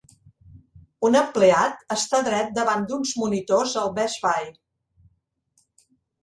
[1.09, 4.51] Un empleat està dret davant d'uns monitors al Best Buy.